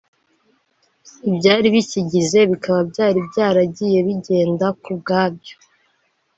ibyari 1.29 1.67
bikigize 1.75 2.39
bikaba 2.51 2.79
byari 2.91 3.19
byaragiye 3.29 3.97
byigenga 4.07 4.67
ku 4.83 4.91
bwabyo 4.99 5.55